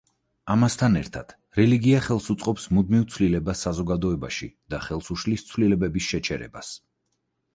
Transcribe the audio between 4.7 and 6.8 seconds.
და ხელს უშლის ცვლილებების შეჩერებას.